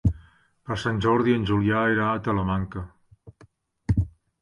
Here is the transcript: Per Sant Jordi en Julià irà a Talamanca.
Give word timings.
Per 0.69 0.77
Sant 0.83 1.01
Jordi 1.07 1.35
en 1.41 1.45
Julià 1.51 1.83
irà 1.97 2.09
a 2.15 2.25
Talamanca. 2.31 2.87